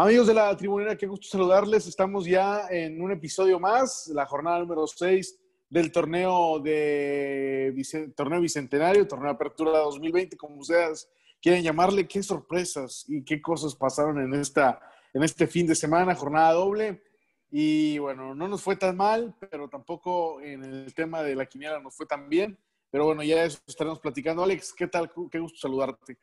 [0.00, 1.88] Amigos de la tribunera, qué gusto saludarles.
[1.88, 5.36] Estamos ya en un episodio más, la jornada número 6
[5.68, 7.74] del torneo de
[8.14, 11.10] torneo bicentenario, torneo de apertura 2020, como ustedes
[11.42, 12.06] quieren llamarle.
[12.06, 14.80] Qué sorpresas y qué cosas pasaron en esta
[15.12, 17.02] en este fin de semana, jornada doble.
[17.50, 21.80] Y bueno, no nos fue tan mal, pero tampoco en el tema de la quiniela
[21.80, 22.56] nos fue tan bien.
[22.88, 24.44] Pero bueno, ya eso estaremos platicando.
[24.44, 25.10] Alex, ¿qué tal?
[25.28, 26.18] Qué gusto saludarte.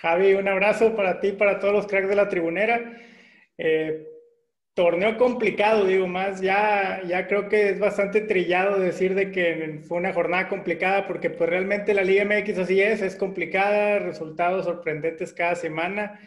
[0.00, 2.98] Javi, un abrazo para ti para todos los cracks de la tribunera.
[3.58, 4.06] Eh,
[4.72, 9.98] torneo complicado, digo más, ya, ya creo que es bastante trillado decir de que fue
[9.98, 15.34] una jornada complicada porque pues realmente la Liga MX así es, es complicada, resultados sorprendentes
[15.34, 16.18] cada semana,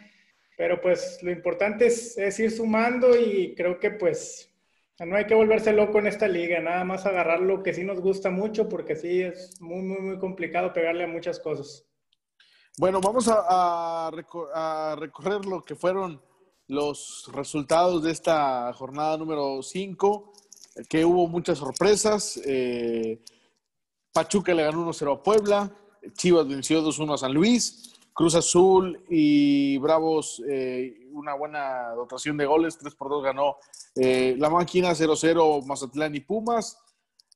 [0.56, 4.54] pero pues lo importante es, es ir sumando y creo que pues
[5.00, 8.00] no hay que volverse loco en esta liga, nada más agarrar lo que sí nos
[8.00, 11.88] gusta mucho porque sí es muy, muy, muy complicado pegarle a muchas cosas.
[12.76, 16.20] Bueno, vamos a, recorrer lo que fueron
[16.66, 20.32] los resultados de esta jornada número 5,
[20.88, 22.40] que hubo muchas sorpresas.
[22.44, 23.22] Eh,
[24.12, 25.72] Pachuca le ganó 1-0 a Puebla,
[26.14, 32.46] Chivas venció 2-1 a San Luis, Cruz Azul y Bravos eh, una buena dotación de
[32.46, 33.56] goles, 3 por 2 ganó
[33.94, 36.76] eh, La Máquina 0-0 Mazatlán y Pumas.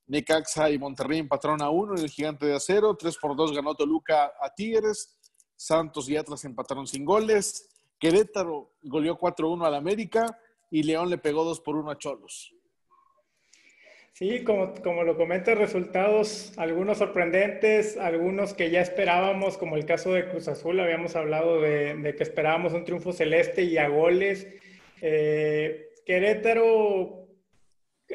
[0.07, 3.75] Necaxa y Monterrey empataron a 1 en el Gigante de Acero, 3 por 2 ganó
[3.75, 5.18] Toluca a Tigres,
[5.59, 7.67] Santos y Atlas empataron sin goles.
[7.99, 10.39] Querétaro goleó 4-1 al América
[10.71, 12.55] y León le pegó 2 por 1 a Cholos.
[14.13, 20.13] Sí, como, como lo comenta, resultados, algunos sorprendentes, algunos que ya esperábamos, como el caso
[20.13, 24.47] de Cruz Azul, habíamos hablado de, que esperábamos un triunfo celeste y a goles.
[25.01, 27.27] Eh, Querétaro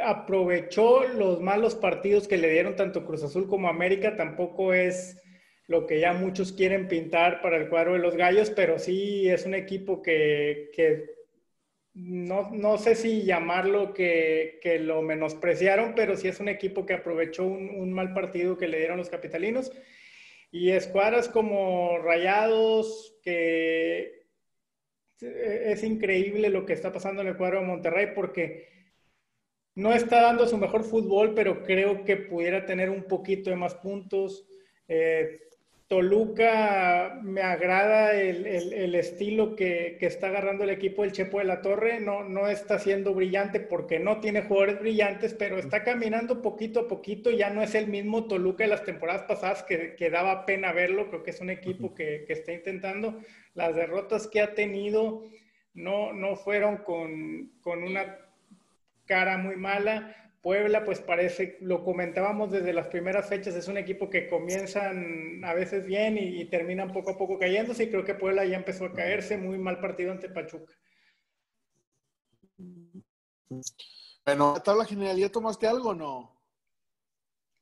[0.03, 5.21] aprovechó los malos partidos que le dieron tanto Cruz Azul como América, tampoco es
[5.67, 9.47] lo que ya muchos quieren pintar para el cuadro de los gallos, pero sí es
[9.47, 10.71] un equipo que,
[11.95, 17.93] no, sé si llamarlo que, lo menospreciaron, pero sí es un equipo que aprovechó un,
[17.93, 19.73] mal partido que le dieron los capitalinos.
[20.51, 24.25] Y escuadras como Rayados, que
[25.21, 28.69] es increíble lo que está pasando en el cuadro de Monterrey porque
[29.75, 33.75] no está dando su mejor fútbol, pero creo que pudiera tener un poquito de más
[33.75, 34.47] puntos.
[34.87, 35.41] Eh,
[35.95, 42.01] Toluca me agrada el, estilo que, está agarrando el equipo del Chepo de la Torre.
[42.01, 46.89] No, no está siendo brillante porque no tiene jugadores brillantes, pero está caminando poquito a
[46.89, 47.31] poquito.
[47.31, 51.09] Ya no es el mismo Toluca de las temporadas pasadas que, daba pena verlo.
[51.11, 53.21] Creo que es un equipo que, está intentando.
[53.55, 55.23] Las derrotas que ha tenido
[55.75, 58.19] no, no fueron con, con una
[59.07, 64.11] cara muy mala Puebla, pues parece, lo comentábamos desde las primeras fechas, es un equipo
[64.11, 68.45] que comienzan a veces bien y, terminan poco a poco cayéndose y creo que Puebla
[68.45, 70.75] ya empezó a caerse, muy mal partido ante Pachuca.
[74.27, 76.39] Bueno, ¿la tabla general ya tomaste algo o no?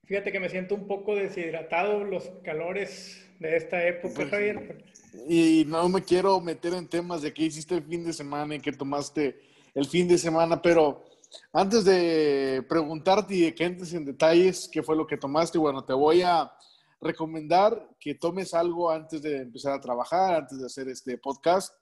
[0.03, 4.85] Fíjate que me siento un poco deshidratado, los calores de esta época, pues, Javier.
[5.29, 8.61] Y no me quiero meter en temas de qué hiciste el fin de semana y
[8.61, 9.39] qué tomaste
[9.73, 11.12] el fin de semana, pero
[11.53, 15.85] antes de preguntarte y de que entres en detalles qué fue lo que tomaste, bueno,
[15.85, 16.53] te voy a
[17.01, 21.75] recomendar que tomes algo antes de empezar a trabajar, antes de hacer este podcast,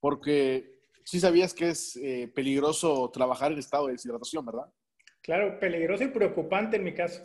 [0.00, 4.72] porque sí sabías que es eh, peligroso trabajar en estado de deshidratación, ¿verdad?
[5.20, 7.22] Claro, peligroso y preocupante en mi caso.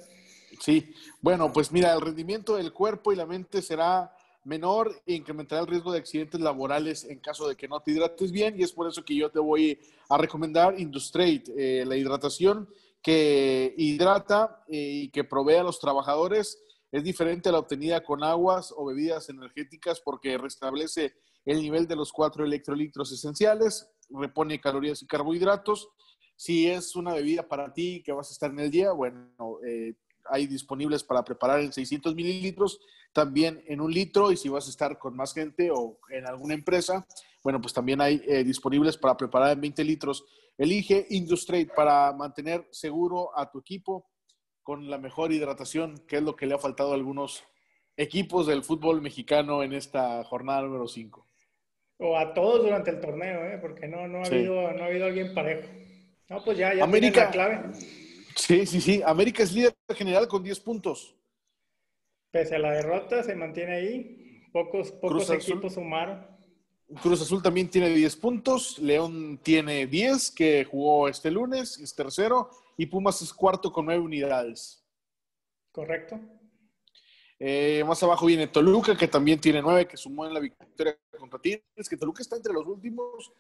[0.60, 4.14] Sí, bueno, pues mira, el rendimiento del cuerpo y la mente será
[4.44, 8.32] menor e incrementará el riesgo de accidentes laborales en caso de que no te hidrates
[8.32, 9.80] bien y es por eso que yo te voy
[10.10, 12.68] a recomendar Industrate, eh, la hidratación
[13.02, 16.62] que hidrata eh, y que provee a los trabajadores
[16.92, 21.14] es diferente a la obtenida con aguas o bebidas energéticas porque restablece
[21.46, 25.90] el nivel de los cuatro electrolitos esenciales, repone calorías y carbohidratos.
[26.36, 29.30] Si es una bebida para ti que vas a estar en el día, bueno,
[29.66, 29.94] eh,
[30.30, 32.80] hay disponibles para preparar en 600 mililitros
[33.14, 36.54] también en un litro y si vas a estar con más gente o en alguna
[36.54, 37.06] empresa,
[37.44, 40.26] bueno, pues también hay eh, disponibles para preparar en 20 litros.
[40.58, 44.10] Elige Industrate para mantener seguro a tu equipo
[44.62, 47.44] con la mejor hidratación, que es lo que le ha faltado a algunos
[47.98, 51.26] equipos del fútbol mexicano en esta jornada número 5.
[52.02, 53.58] O a todos durante el torneo, ¿eh?
[53.60, 55.68] porque no, no, ha habido, no ha habido alguien parejo.
[56.30, 57.60] No, pues ya, ya América, la clave.
[58.36, 59.02] Sí, sí, sí.
[59.06, 61.16] América es líder general con 10 puntos.
[62.32, 64.50] Pese a la derrota, se mantiene ahí.
[64.52, 66.26] Pocos, pocos equipos sumaron.
[67.02, 68.80] Cruz Azul también tiene 10 puntos.
[68.80, 72.50] León tiene 10, que jugó este lunes, es tercero.
[72.78, 74.84] Y Pumas es cuarto con 9 unidades.
[75.72, 76.20] Correcto.
[77.38, 81.40] Eh, más abajo viene Toluca, que también tiene 9, que sumó en la victoria contra
[81.40, 81.90] Tigres.
[81.90, 83.32] Que Toluca está entre los últimos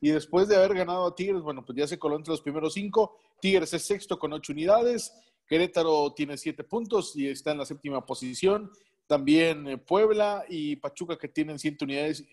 [0.00, 2.74] y después de haber ganado a Tigres, bueno, pues ya se coló entre los primeros
[2.74, 3.18] cinco.
[3.40, 5.12] Tigres es sexto con ocho unidades.
[5.46, 8.70] Querétaro tiene siete puntos y está en la séptima posición.
[9.06, 12.24] También eh, Puebla y Pachuca que tienen siete unidades,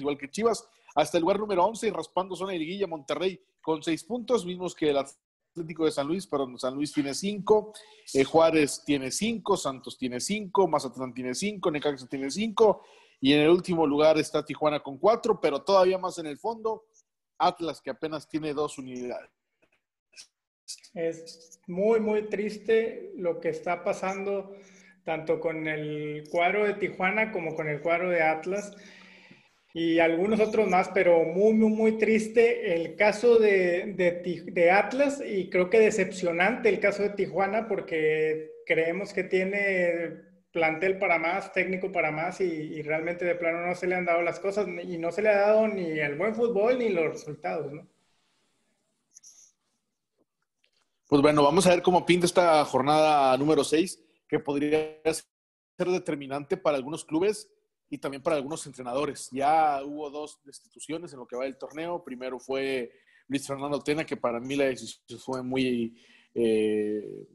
[0.00, 0.66] igual que Chivas.
[0.94, 4.90] Hasta el lugar número 11, raspando zona de liguilla, Monterrey con seis puntos, mismos que
[4.90, 7.72] el Atlético de San Luis, pero San Luis tiene cinco,
[8.12, 12.82] eh, Juárez tiene cinco, Santos tiene cinco, Mazatlán tiene cinco, Necaxa tiene cinco,
[13.20, 16.84] y en el último lugar está Tijuana con cuatro, pero todavía más en el fondo,
[17.38, 19.33] Atlas que apenas tiene dos unidades.
[20.94, 24.56] Es muy, muy triste lo que está pasando
[25.04, 28.74] tanto con el cuadro de Tijuana como con el cuadro de Atlas
[29.74, 35.50] y algunos otros más, pero muy, muy, muy triste el caso de, de, Atlas y
[35.50, 40.22] creo que decepcionante el caso de Tijuana porque creemos que tiene
[40.52, 44.22] plantel para más, técnico para más y, realmente de plano no se le han dado
[44.22, 47.72] las cosas y no se le ha dado ni el buen fútbol ni los resultados,
[47.72, 47.93] ¿no?
[51.14, 56.56] Pues bueno, vamos a ver cómo pinta esta jornada número 6, que podría ser determinante
[56.56, 57.48] para algunos clubes
[57.88, 59.28] y también para algunos entrenadores.
[59.30, 62.02] Ya hubo dos destituciones en lo que va del torneo.
[62.02, 62.90] Primero fue
[63.28, 65.96] Luis Fernando Tena, que para mí la decisión fue muy,
[66.34, 67.28] eh,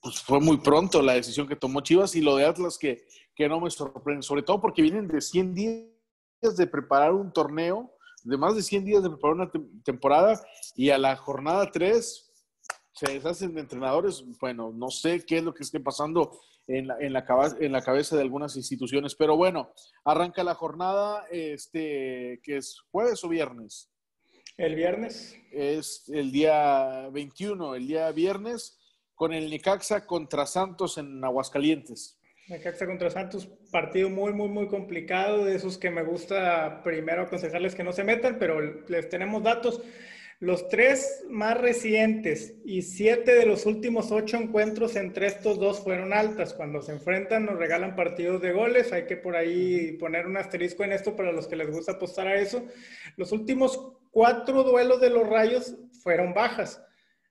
[0.00, 3.48] pues fue muy pronto la decisión que tomó Chivas y lo de Atlas que, que
[3.48, 8.36] no me sorprende, sobre todo porque vienen de 100 días de preparar un torneo, de
[8.36, 9.52] más de 100 días de preparar una
[9.84, 12.24] temporada y a la jornada 3
[12.96, 14.24] se deshacen de entrenadores.
[14.40, 17.24] Bueno, no sé qué es lo que esté pasando en la, en la,
[17.60, 19.14] en la cabeza de algunas instituciones.
[19.14, 19.70] Pero bueno,
[20.04, 23.90] arranca la jornada, este, que es jueves o viernes.
[24.56, 25.36] El viernes.
[25.52, 28.78] Es el día 21, el día viernes,
[29.14, 32.18] con el Necaxa contra Santos en Aguascalientes.
[32.48, 37.74] Necaxa contra Santos, partido muy, muy, muy complicado, de esos que me gusta primero aconsejarles
[37.74, 38.58] que no se metan, pero
[38.88, 39.82] les tenemos datos.
[40.38, 46.12] Los tres más recientes y siete de los últimos ocho encuentros entre estos dos fueron
[46.12, 46.52] altas.
[46.52, 48.92] Cuando se enfrentan nos regalan partidos de goles.
[48.92, 52.26] Hay que por ahí poner un asterisco en esto para los que les gusta apostar
[52.26, 52.66] a eso.
[53.16, 56.82] Los últimos cuatro duelos de los Rayos fueron bajas.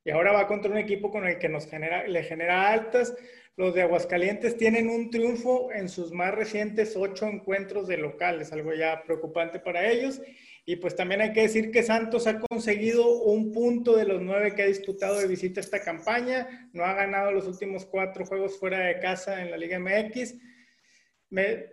[0.04, 3.16] Y ahora va contra un equipo con el que nos genera, le genera altas.
[3.56, 8.74] Los de Aguascalientes tienen un triunfo en sus más recientes ocho encuentros de locales, algo
[8.74, 10.22] ya preocupante para ellos.
[10.68, 14.56] Y pues también hay que decir que Santos ha conseguido un punto de los nueve
[14.56, 16.70] que ha disputado de visita esta campaña.
[16.74, 20.34] No ha ganado los últimos cuatro juegos fuera de casa en la Liga MX.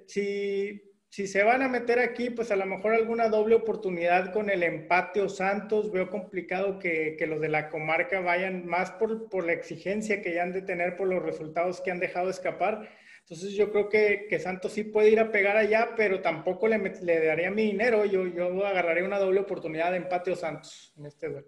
[0.06, 4.50] si, si se van a meter aquí, pues a lo mejor alguna doble oportunidad con
[4.50, 5.90] el empate o Santos.
[5.90, 10.34] Veo complicado que, que los de la comarca vayan más por, por la exigencia que
[10.34, 12.90] ya han de tener por los resultados que han dejado escapar
[13.32, 16.79] entonces yo creo que, que, Santos sí puede ir a pegar allá, pero tampoco le,
[17.00, 18.05] le daría mi dinero.
[18.05, 21.46] Yo, yo agarraría una doble oportunidad de empate o Santos en este duelo.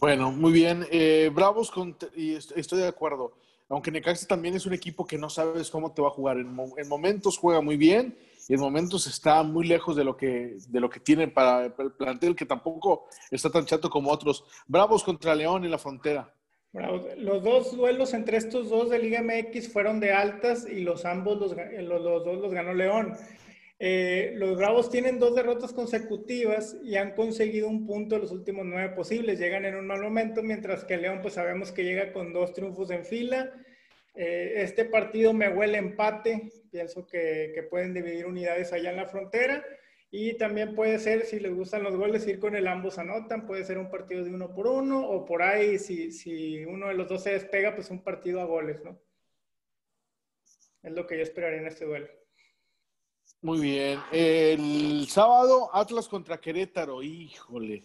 [0.00, 0.86] Bueno, muy bien.
[0.90, 3.34] Eh, Bravos, con, y estoy de acuerdo.
[3.68, 6.38] Aunque Necaxa también es un equipo que no sabes cómo te va a jugar.
[6.38, 8.16] En, en, momentos juega muy bien
[8.48, 11.92] y en momentos está muy lejos de lo que, de lo que tiene para el
[11.98, 14.42] plantel, que tampoco está tan chato como otros.
[14.66, 16.34] Bravos contra León en la frontera.
[16.72, 21.38] Los dos duelos entre estos dos de Liga MX fueron de altas y los ambos
[21.38, 23.14] los, los, dos los ganó León.
[23.80, 28.66] Eh, los Bravos tienen dos derrotas consecutivas y han conseguido un punto en los últimos
[28.66, 29.38] nueve posibles.
[29.38, 32.90] Llegan en un mal momento, mientras que León, pues sabemos que llega con dos triunfos
[32.90, 33.50] en fila.
[34.14, 36.50] Eh, este partido me huele empate.
[36.70, 39.64] Pienso que pueden dividir unidades allá en la frontera.
[40.10, 43.46] Y también puede ser, si les gustan los goles, ir con el ambos anotan.
[43.46, 46.94] Puede ser un partido de uno por uno o por ahí, si, si uno de
[46.94, 48.98] los dos se despega, pues un partido a goles, ¿no?
[50.82, 52.08] Es lo que yo esperaría en este duelo.
[53.42, 54.00] Muy bien.
[54.10, 57.02] El sábado, Atlas contra Querétaro.
[57.02, 57.82] Híjole.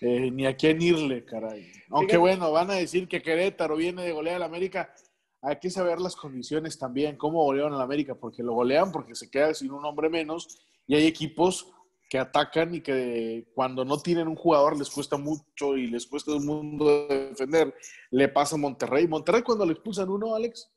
[0.00, 1.72] Eh, ni a quién irle, caray.
[1.90, 4.94] Aunque bueno, van a decir que Querétaro viene de golear al América.
[5.42, 9.30] Hay que saber las condiciones también, cómo golearon al América, porque lo golean porque se
[9.30, 11.68] queda sin un hombre menos y hay equipos
[12.08, 16.32] que atacan y que cuando no tienen un jugador les cuesta mucho y les cuesta
[16.32, 17.74] un mundo defender.
[18.10, 19.06] Le pasa a Monterrey.
[19.06, 20.70] Monterrey cuando le expulsan uno, Alex,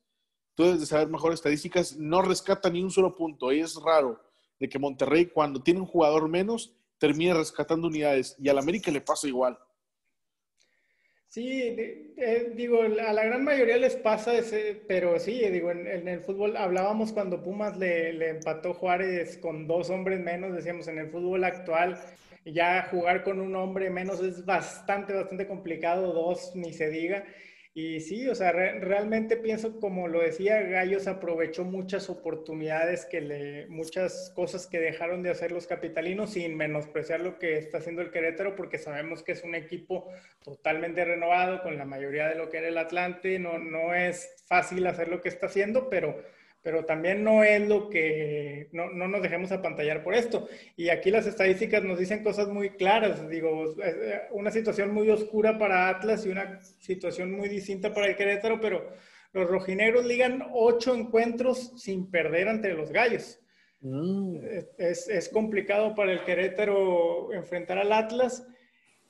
[0.53, 3.53] tú debes de saber mejor estadísticas, no rescata ni un solo punto.
[3.53, 4.21] Y es raro
[4.59, 8.35] de que Monterrey cuando tiene un jugador menos termine rescatando unidades.
[8.37, 9.57] Y al América le pasa igual.
[11.31, 11.61] Sí,
[12.17, 16.57] eh, digo, a la gran mayoría les pasa, ese, pero sí, digo, en, el fútbol
[16.57, 21.97] hablábamos cuando Pumas le, empató Juárez con dos hombres menos, decíamos, en el fútbol actual
[22.43, 27.23] ya jugar con un hombre menos es bastante, bastante complicado, dos ni se diga.
[27.73, 33.67] Y sí, o sea, realmente pienso, como lo decía, Gallos aprovechó muchas oportunidades que le,
[33.67, 38.11] muchas cosas que dejaron de hacer los capitalinos sin menospreciar lo que está haciendo el
[38.11, 40.11] Querétaro, porque sabemos que es un equipo
[40.43, 43.39] totalmente renovado con la mayoría de lo que era el Atlante.
[43.39, 46.21] No, no es fácil hacer lo que está haciendo, pero
[46.61, 50.47] pero también no es lo que, no, no, nos dejemos apantallar por esto.
[50.75, 53.73] Y aquí las estadísticas nos dicen cosas muy claras, digo,
[54.31, 58.93] una situación muy oscura para Atlas y una situación muy distinta para el Querétaro, pero
[59.33, 63.39] los rojinegros ligan ocho encuentros sin perder ante los gallos.
[63.79, 64.37] Mm.
[64.77, 68.45] Es, es complicado para el Querétaro enfrentar al Atlas.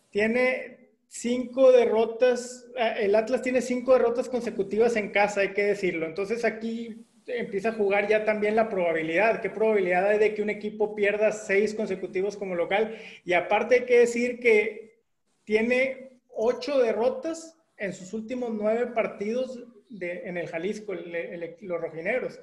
[0.09, 6.05] Tiene cinco derrotas, eh, el Atlas tiene cinco derrotas consecutivas en casa, hay que decirlo.
[6.05, 7.05] Entonces aquí
[7.37, 9.41] empieza a jugar ya también la probabilidad.
[9.41, 12.97] ¿Qué probabilidad hay de que un equipo pierda seis consecutivos como local?
[13.25, 15.01] Y aparte hay que decir que
[15.43, 19.63] tiene ocho derrotas en sus últimos nueve partidos
[19.99, 22.39] en el Jalisco, los rojineros.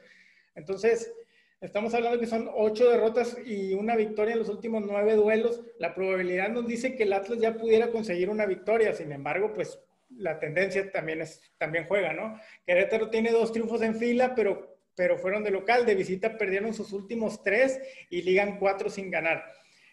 [0.55, 1.13] Entonces,
[1.61, 5.63] estamos hablando que son ocho derrotas y una victoria en los últimos nueve duelos.
[5.79, 8.93] La probabilidad nos dice que el Atlas ya pudiera conseguir una victoria.
[8.93, 9.81] Sin embargo, pues
[10.17, 12.41] la tendencia también, es, también juega, ¿no?
[12.67, 14.68] Querétaro tiene dos triunfos en fila, pero,
[14.99, 19.45] pero fueron de local, de visita perdieron sus últimos tres y ligan cuatro sin ganar.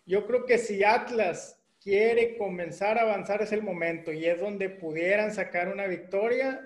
[0.04, 4.68] Yo creo que si Atlas quiere comenzar a avanzar es el momento y es donde
[4.68, 6.60] pudieran sacar una victoria.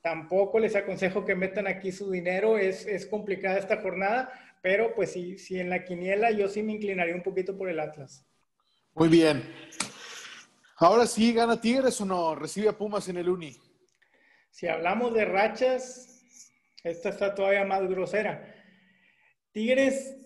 [0.00, 4.32] Tampoco les aconsejo que metan aquí su dinero, es, es complicada esta jornada,
[4.62, 7.78] pero pues si, si en la quiniela yo sí me inclinaría un poquito por el
[7.78, 8.24] Atlas.
[8.94, 9.42] Muy bien.
[10.78, 12.34] Ahora sí, ¿gana Tigres o no?
[12.36, 13.54] Recibe a Pumas en el Uni.
[14.50, 16.11] Si hablamos de rachas,
[16.84, 18.54] esta está todavía más grosera.
[19.52, 20.16] Tigres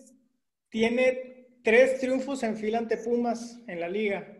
[0.69, 4.33] tiene tres triunfos en fila ante Pumas en la liga.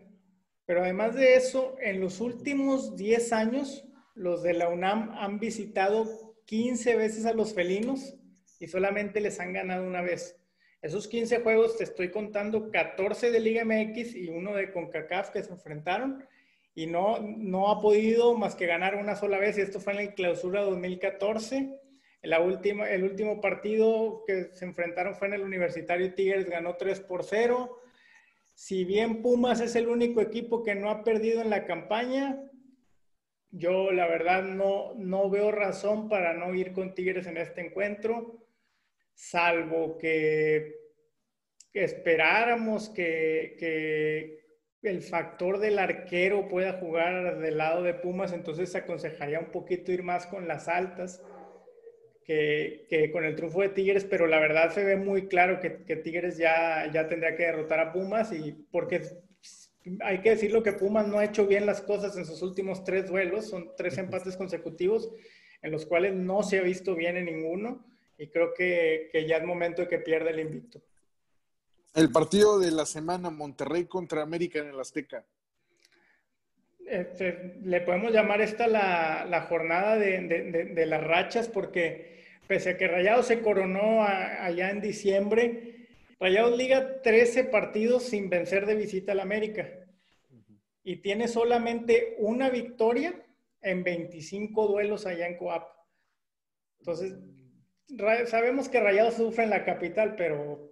[0.65, 6.35] Pero además de eso, en los últimos 10 años, los de la UNAM han visitado
[6.45, 8.15] 15 veces a los felinos
[8.59, 10.35] y solamente les han ganado una vez.
[10.81, 15.43] Esos 15 juegos te estoy contando 14 de Liga MX y uno de CONCACAF que
[15.43, 16.25] se enfrentaron
[16.75, 20.05] y no, no ha podido más que ganar una sola vez y esto fue en
[20.05, 21.79] la clausura 2014.
[22.21, 27.79] El último partido que se enfrentaron fue en el Universitario Tigres, ganó 3 por 0.
[28.53, 32.39] Si bien Pumas es el único equipo que no ha perdido en la campaña,
[33.51, 38.47] yo la verdad no, no veo razón para no ir con Tigres en este encuentro
[39.17, 40.75] salvo que,
[41.73, 44.37] esperáramos que,
[44.83, 50.01] el factor del arquero pueda jugar del lado de Pumas, entonces aconsejaría un poquito ir
[50.01, 51.21] más con las altas
[52.27, 56.37] que, con el triunfo de Tigres, pero la verdad se ve muy claro que, Tigres
[56.37, 59.01] ya, ya tendría que derrotar a Pumas y porque
[60.01, 63.07] hay que decirlo que Pumas no ha hecho bien las cosas en sus últimos tres
[63.07, 65.09] duelos, son tres empates consecutivos
[65.61, 67.85] en los cuales no se ha visto bien en ninguno
[68.17, 70.81] y creo que, ya es momento de que pierda el invicto.
[71.93, 75.25] El partido de la semana, Monterrey contra América en el Azteca.
[76.85, 82.16] Este, le podemos llamar esta la, jornada de, las rachas porque
[82.47, 85.87] pese a que Rayados se coronó allá en diciembre,
[86.19, 89.69] Rayados liga 13 partidos sin vencer de visita al América
[90.83, 93.13] y tiene solamente una victoria
[93.61, 95.67] en 25 duelos allá en Coap.
[96.79, 97.13] Entonces,
[98.27, 100.71] sabemos que Rayados sufre en la capital, pero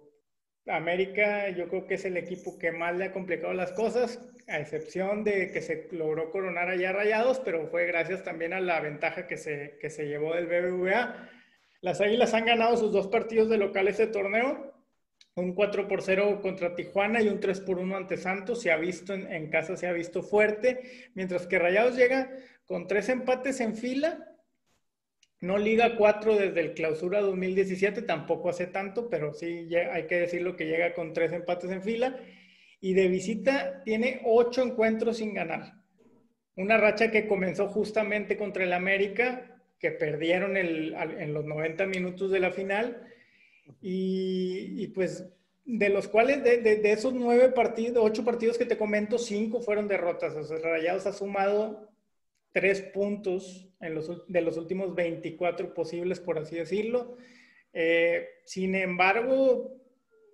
[0.66, 4.18] América yo creo que es el equipo que más le ha complicado las cosas,
[4.48, 8.80] a excepción de que se logró coronar allá Rayados, pero fue gracias también a la
[8.80, 11.28] ventaja que se, que se llevó del BBVA.
[11.80, 14.74] Las Águilas han ganado sus dos partidos de local este torneo,
[15.34, 18.62] un 4 por 0 contra Tijuana y un 3 por 1 ante Santos.
[18.62, 22.30] Se ha visto en, casa, se ha visto fuerte, mientras que Rayados llega
[22.64, 24.36] con tres empates en fila
[25.40, 30.56] no Liga 4 desde el clausura 2017, tampoco hace tanto, pero sí hay que decirlo
[30.56, 32.18] que llega con tres empates en fila.
[32.80, 35.74] Y de visita tiene ocho encuentros sin ganar.
[36.56, 42.40] Una racha que comenzó justamente contra el América, que perdieron en los 90 minutos de
[42.40, 43.06] la final.
[43.80, 45.28] Y, pues
[45.64, 50.34] de los cuales, de, esos nueve partidos, ocho partidos que te comento, cinco fueron derrotas.
[50.36, 51.90] O sea, Rayados ha sumado
[52.52, 57.16] tres puntos en los, de los últimos 24 posibles, por así decirlo.
[57.72, 59.76] Eh, sin embargo,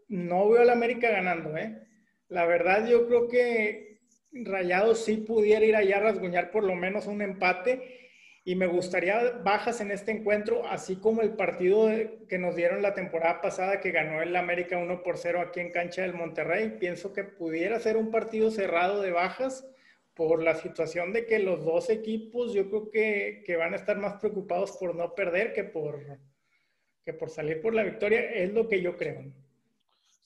[0.08, 1.56] no veo al América ganando.
[1.56, 1.82] ¿eh?
[2.28, 4.00] La verdad, yo creo que
[4.32, 8.10] Rayados sí pudiera ir allá a rasguñar por lo menos un empate.
[8.44, 11.88] Y me gustaría bajas en este encuentro, así como el partido
[12.28, 15.70] que nos dieron la temporada pasada que ganó el América 1 por 0 aquí en
[15.70, 16.76] cancha del Monterrey.
[16.80, 19.64] Pienso que pudiera ser un partido cerrado de bajas
[20.14, 23.98] por la situación de que los dos equipos yo creo que, que, van a estar
[23.98, 26.00] más preocupados por no perder que por,
[27.04, 29.24] que por salir por la victoria, es lo que yo creo.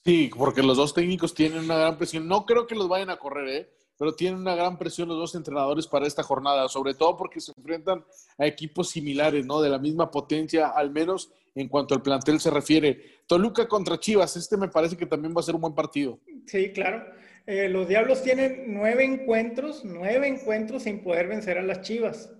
[0.03, 2.27] Sí, porque los dos técnicos tienen una gran presión.
[2.27, 3.69] No creo que los vayan a correr, ¿eh?
[3.97, 7.51] Pero tienen una gran presión los dos entrenadores para esta jornada, sobre todo porque se
[7.57, 8.05] enfrentan
[8.37, 9.61] a equipos similares, ¿no?
[9.61, 13.01] De la misma potencia, al menos en cuanto al plantel se refiere.
[13.25, 16.19] Toluca contra Chivas, este me parece que también va a ser un buen partido.
[16.45, 17.03] Sí, claro.
[17.47, 22.31] Eh, los Diablos tienen nueve encuentros, nueve encuentros sin poder vencer a las Chivas.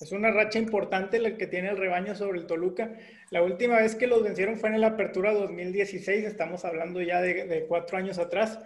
[0.00, 2.98] Es una racha importante la que tiene el rebaño sobre el Toluca.
[3.30, 7.64] La última vez que los vencieron fue en la apertura 2016, estamos hablando ya de
[7.68, 8.58] cuatro años atrás.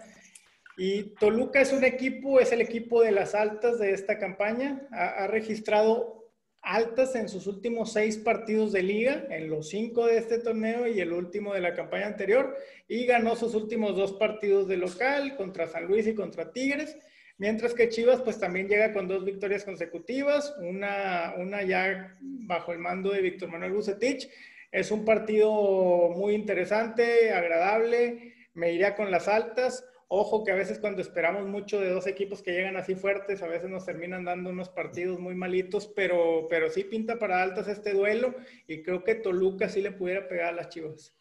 [0.79, 4.87] Y Toluca es un equipo, es el equipo de las altas de esta campaña.
[4.91, 6.31] Ha, registrado
[6.61, 11.01] altas en sus últimos seis partidos de liga, en los cinco de este torneo y
[11.01, 12.55] el último de la campaña anterior.
[12.87, 16.97] Y ganó sus últimos dos partidos de local contra San Luis y contra Tigres.
[17.37, 22.79] Mientras que Chivas pues también llega con dos victorias consecutivas, una, una ya bajo el
[22.79, 24.29] mando de Víctor Manuel Bucetich.
[24.71, 29.83] Es un partido muy interesante, agradable, me iría con las altas.
[30.11, 33.47] Ojo que a veces cuando esperamos mucho de dos equipos que llegan así fuertes, a
[33.47, 37.93] veces nos terminan dando unos partidos muy malitos, pero, pero sí pinta para altas este
[37.93, 38.33] duelo
[38.67, 41.13] y creo que Toluca sí le pudiera pegar a las Chivas.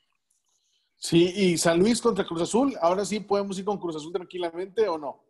[0.97, 4.88] Sí, y San Luis contra Cruz Azul, ahora sí podemos ir con Cruz Azul tranquilamente
[4.88, 5.23] o no.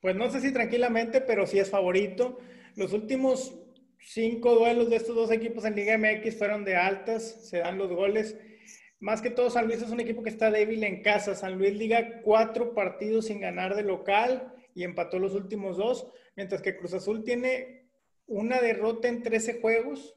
[0.00, 2.38] Pues no sé si tranquilamente, pero sí es favorito.
[2.76, 3.52] Los últimos
[3.98, 7.90] cinco duelos de estos dos equipos en Liga MX fueron de altas, se dan los
[7.90, 8.36] goles.
[9.00, 11.34] Más que todo, San Luis es un equipo que está débil en casa.
[11.34, 16.62] San Luis liga cuatro partidos sin ganar de local y empató los últimos dos, mientras
[16.62, 17.88] que Cruz Azul tiene
[18.26, 20.16] una derrota en 13 juegos,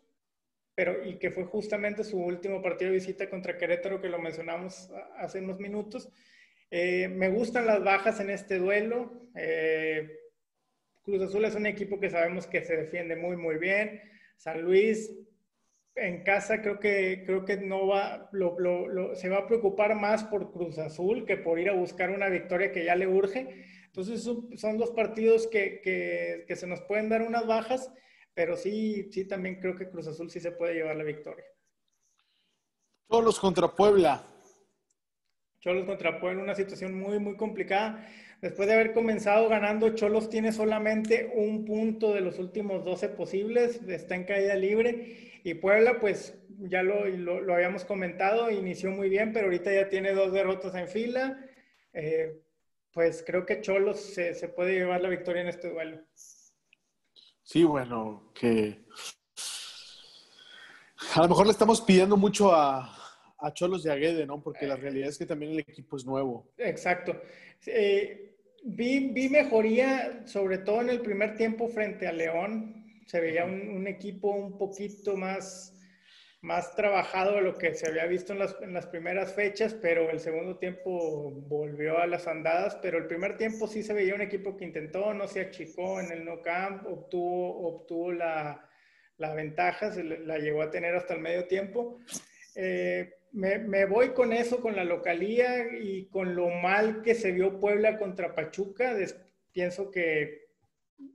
[0.73, 4.89] pero y que fue justamente su último partido de visita contra Querétaro, que lo mencionamos
[5.17, 6.11] hace unos minutos.
[6.71, 9.29] Eh, me gustan las bajas en este duelo.
[9.35, 10.09] Eh,
[11.03, 14.01] Cruz Azul es un equipo que sabemos que se defiende muy, muy bien.
[14.37, 15.11] San Luis
[15.95, 18.29] en casa creo que, creo que no va,
[19.15, 22.71] se va a preocupar más por Cruz Azul que por ir a buscar una victoria
[22.71, 23.65] que ya le urge.
[23.85, 27.91] Entonces son dos partidos que, se nos pueden dar unas bajas,
[28.33, 31.45] pero sí, sí también creo que Cruz Azul sí se puede llevar la victoria.
[33.09, 34.23] Cholos contra Puebla.
[35.59, 38.07] Cholos contra Puebla, una situación muy, muy complicada.
[38.41, 43.81] Después de haber comenzado ganando, Cholos tiene solamente un punto de los últimos 12 posibles,
[43.87, 49.33] está en caída libre y Puebla, pues ya lo, lo, habíamos comentado, inició muy bien,
[49.33, 51.43] pero ahorita ya tiene dos derrotas en fila.
[51.93, 52.41] Eh,
[52.91, 56.01] pues creo que Cholos se, se, puede llevar la victoria en este duelo.
[57.41, 58.85] Sí, bueno, que
[61.15, 62.95] a lo mejor le estamos pidiendo mucho a,
[63.39, 64.41] a Cholos de Aguede, ¿no?
[64.41, 66.51] Porque la realidad es que también el equipo es nuevo.
[66.57, 67.19] Exacto.
[67.65, 72.80] Eh, vi, vi mejoría, sobre todo en el primer tiempo frente a León
[73.11, 75.77] se veía un, equipo un poquito más,
[76.39, 80.09] más trabajado de lo que se había visto en las, en las, primeras fechas, pero
[80.09, 84.21] el segundo tiempo volvió a las andadas, pero el primer tiempo sí se veía un
[84.21, 88.65] equipo que intentó, no se achicó en el no camp, obtuvo, obtuvo la,
[89.17, 91.99] la ventaja, se la llegó a tener hasta el medio tiempo.
[92.55, 97.33] Eh, me, me, voy con eso, con la localía y con lo mal que se
[97.33, 98.95] vio Puebla contra Pachuca.
[99.51, 100.50] pienso que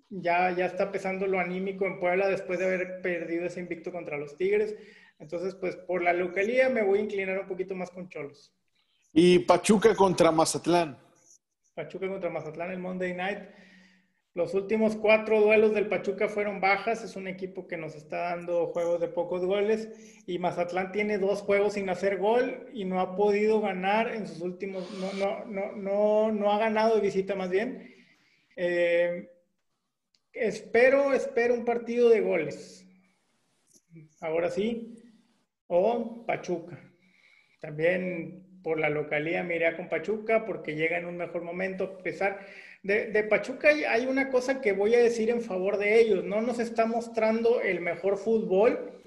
[0.08, 4.16] ya, ya está pesando lo anímico en Puebla después de haber perdido ese invicto contra
[4.16, 4.74] los Tigres.
[5.18, 8.52] Entonces, pues por la localía me voy a inclinar un poquito más con Cholos.
[9.12, 10.98] Y Pachuca contra Mazatlán.
[11.74, 13.38] Pachuca contra Mazatlán el Monday Night.
[14.34, 17.02] Los últimos cuatro duelos del Pachuca fueron bajas.
[17.02, 19.88] Es un equipo que nos está dando juegos de pocos goles.
[20.26, 24.42] Y Mazatlán tiene dos juegos sin hacer gol y no ha podido ganar en sus
[24.42, 24.90] últimos.
[25.00, 27.94] No, no, no, no, no ha ganado de visita más bien.
[28.56, 29.30] Eh,
[30.36, 32.86] Espero, espero un partido de goles.
[34.20, 34.94] Ahora sí.
[35.66, 36.78] O Pachuca.
[37.60, 41.84] También por la localidad me iré con Pachuca porque llega en un mejor momento.
[41.84, 42.46] A pesar
[42.82, 46.22] de, de Pachuca hay una cosa que voy a decir en favor de ellos.
[46.22, 49.02] No nos está mostrando el mejor fútbol,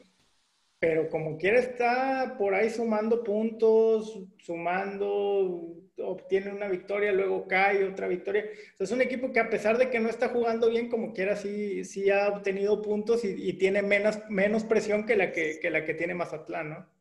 [0.80, 8.08] pero como quiera está por ahí sumando puntos, sumando obtiene una victoria, luego cae otra
[8.08, 8.46] victoria.
[8.78, 11.84] es un equipo que a pesar de que no está jugando bien, como quiera, sí,
[11.86, 16.14] sí ha obtenido puntos y, tiene menos, menos presión que la que, la que tiene
[16.14, 17.00] Mazatlán, ¿no?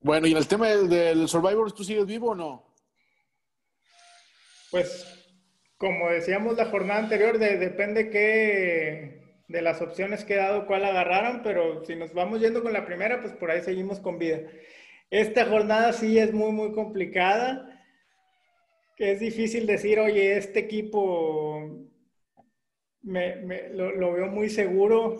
[0.00, 2.74] Bueno, y en el tema del, Survivor, ¿tú sigues vivo o no?
[4.70, 5.06] Pues,
[5.78, 11.42] como decíamos la jornada anterior, depende qué, de las opciones que he dado, cuál agarraron,
[11.42, 14.40] pero si nos vamos yendo con la primera, pues por ahí seguimos con vida.
[15.10, 17.70] Esta jornada sí es muy, muy complicada.
[18.98, 21.88] es difícil decir, oye, este equipo
[23.02, 25.16] me, lo, veo muy seguro.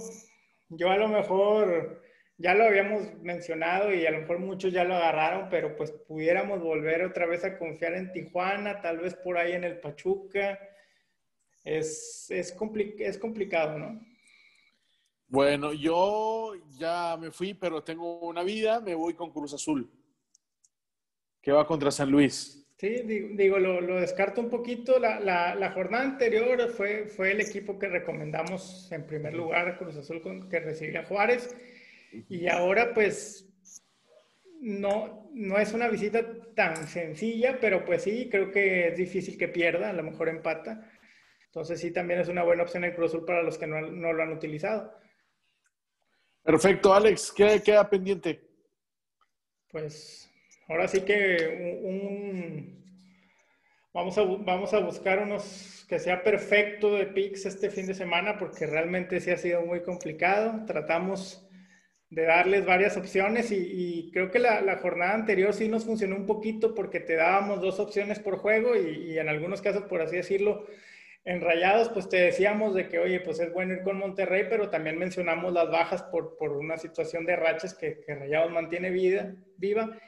[0.69, 2.03] Yo a lo mejor
[2.39, 6.61] ya lo habíamos mencionado y a lo mejor muchos ya lo agarraron, pero pues pudiéramos
[6.61, 10.59] volver otra vez a confiar en Tijuana, tal vez por ahí en el Pachuca.
[11.65, 12.57] Es, es,
[12.99, 14.01] es complicado, ¿no?
[15.35, 19.91] Bueno, yo ya me fui, pero tengo una vida, me voy con Cruz Azul,
[21.43, 22.65] que va contra San Luis.
[22.79, 25.01] Sí, digo, lo, descarto un poquito.
[25.01, 30.61] La, jornada anterior fue, fue el equipo que recomendamos en primer lugar, Cruz Azul, que
[30.61, 31.53] recibía Juárez.
[32.29, 33.53] Y ahora, pues,
[34.61, 39.49] no, no es una visita tan sencilla, pero pues sí, creo que es difícil que
[39.49, 40.89] pierda, a lo mejor empata.
[41.47, 44.13] Entonces sí, también es una buena opción el Cruz Azul para los que no, no
[44.13, 45.03] lo han utilizado.
[46.45, 48.39] Perfecto, Alex, ¿qué queda pendiente?
[49.71, 50.31] Pues
[50.69, 52.85] ahora sí que un,
[53.95, 58.39] vamos, a, vamos a buscar unos que sea perfecto de picks este fin de semana
[58.39, 60.67] porque realmente sí ha sido muy complicado.
[60.67, 61.49] Tratamos
[62.11, 66.75] de darles varias opciones y, creo que la, jornada anterior sí nos funcionó un poquito
[66.75, 70.67] porque te dábamos dos opciones por juego y, y en algunos casos, por así decirlo,
[71.25, 74.69] en Rayados, pues te decíamos de que, oye, pues es bueno ir con Monterrey, pero
[74.69, 79.35] también mencionamos las bajas por, por una situación de rachas que, que, Rayados mantiene vida,
[79.57, 79.99] viva.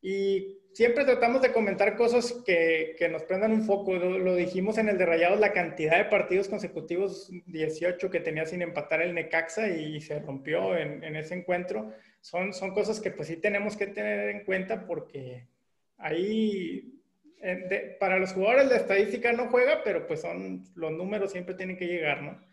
[0.00, 3.94] Y siempre tratamos de comentar cosas que, que nos prendan un foco.
[3.94, 8.62] Lo, dijimos en el de Rayados, la cantidad de partidos consecutivos, 18 que tenía sin
[8.62, 11.92] empatar el Necaxa y se rompió en, en ese encuentro.
[12.22, 15.46] Son, son cosas que pues sí tenemos que tener en cuenta porque
[15.98, 16.97] ahí
[18.00, 21.86] para los jugadores la estadística no juega, pero pues son los números siempre tienen que
[21.86, 22.48] llegar, ¿no?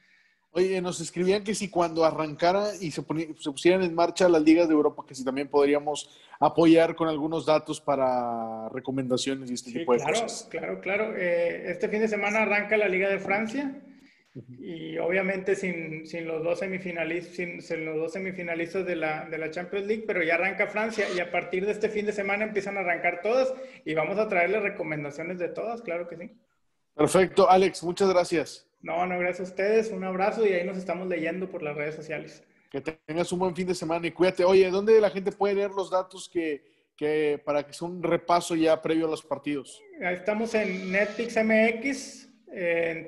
[0.52, 4.70] Oye, nos escribían que si cuando arrancara y se, se, pusieran en marcha las ligas
[4.70, 9.92] de Europa, que si también podríamos apoyar con algunos datos para recomendaciones y este tipo
[9.92, 10.48] de cosas.
[10.50, 11.18] Claro, claro, claro.
[11.18, 13.82] Eh, este fin de semana arranca la Liga de Francia.
[14.60, 19.50] Y obviamente sin, sin los dos semifinalistas, sin, los dos semifinalistas de la, de la,
[19.50, 22.76] Champions League, pero ya arranca Francia y a partir de este fin de semana empiezan
[22.76, 23.54] a arrancar todas
[23.86, 26.32] y vamos a traerles recomendaciones de todas, claro que sí.
[26.96, 28.68] Perfecto, Alex, muchas gracias.
[28.82, 31.96] No, no, gracias a ustedes, un abrazo y ahí nos estamos leyendo por las redes
[31.96, 32.44] sociales.
[32.70, 34.44] Que tengas un buen fin de semana y cuídate.
[34.44, 36.62] Oye, ¿dónde la gente puede leer los datos que,
[36.98, 39.82] que para que sea un repaso ya previo a los partidos?
[40.00, 42.30] Estamos en Netflix MX,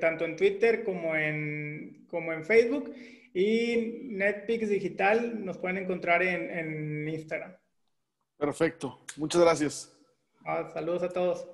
[0.00, 2.94] tanto en Twitter como en, como en Facebook.
[3.34, 7.54] Y Netflix Digital nos pueden encontrar en, Instagram.
[8.36, 9.00] Perfecto.
[9.16, 9.92] Muchas gracias.
[10.44, 11.46] Ah, saludos a todos.